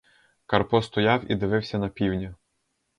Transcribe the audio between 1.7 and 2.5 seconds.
на півня.